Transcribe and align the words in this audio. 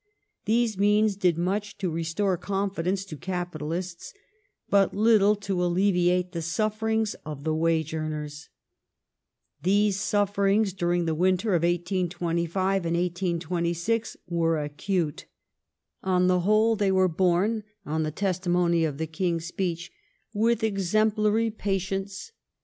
These 0.45 0.79
means 0.79 1.15
did 1.15 1.37
much 1.37 1.77
to 1.77 1.91
restore 1.91 2.35
confidence 2.35 3.05
to 3.05 3.15
capitalists, 3.15 4.15
but 4.67 4.95
little 4.95 5.35
to 5.35 5.63
alleviate 5.63 6.31
the 6.31 6.41
sufferings 6.41 7.13
of 7.23 7.43
the 7.43 7.53
wage 7.53 7.93
earners. 7.93 8.49
These 9.61 9.99
sufferings 9.99 10.73
during 10.73 11.05
the 11.05 11.13
winter 11.13 11.51
1825 11.51 12.85
1826 12.85 14.17
were 14.27 14.57
acute. 14.57 15.27
On 16.01 16.25
the 16.25 16.39
whole 16.39 16.75
they 16.75 16.91
were 16.91 17.07
borne, 17.07 17.63
on 17.85 18.01
the 18.01 18.09
testimony 18.09 18.83
of 18.83 18.97
the 18.97 19.05
King's 19.05 19.45
Speech," 19.45 19.91
with 20.33 20.63
exemplary 20.63 21.51
patience 21.51 22.31